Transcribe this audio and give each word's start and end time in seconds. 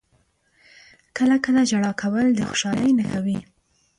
•کله 1.17 1.35
کله 1.45 1.61
ژړا 1.69 1.91
کول 2.01 2.27
د 2.35 2.39
خوشحالۍ 2.49 2.89
نښه 2.99 3.19
وي. 3.25 3.39